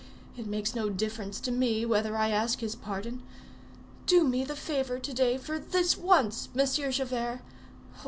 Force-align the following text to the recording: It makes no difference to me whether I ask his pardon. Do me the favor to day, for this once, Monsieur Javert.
It 0.35 0.47
makes 0.47 0.73
no 0.73 0.89
difference 0.89 1.39
to 1.41 1.51
me 1.51 1.85
whether 1.85 2.17
I 2.17 2.29
ask 2.31 2.61
his 2.61 2.73
pardon. 2.73 3.21
Do 4.07 4.23
me 4.23 4.43
the 4.43 4.55
favor 4.55 4.97
to 4.97 5.13
day, 5.13 5.37
for 5.37 5.59
this 5.59 5.95
once, 5.95 6.49
Monsieur 6.55 6.91
Javert. 6.91 7.41